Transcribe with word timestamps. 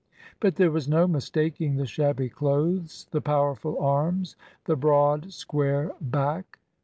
But 0.39 0.55
there 0.55 0.71
was 0.71 0.87
no 0.89 1.05
mistaking 1.07 1.75
the 1.75 1.85
shabby 1.85 2.27
clothes, 2.27 3.05
the 3.11 3.21
powerful 3.21 3.77
arms, 3.79 4.35
the 4.65 4.75
broad, 4.75 5.31
square 5.31 5.91
back. 6.01 6.57